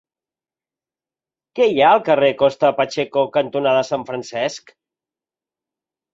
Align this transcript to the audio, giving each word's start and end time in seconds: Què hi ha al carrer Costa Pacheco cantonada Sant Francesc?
Què 1.59 1.67
hi 1.73 1.77
ha 1.87 1.91
al 1.97 2.01
carrer 2.07 2.31
Costa 2.39 2.73
Pacheco 2.81 3.27
cantonada 3.37 3.85
Sant 3.93 4.09
Francesc? 4.09 4.75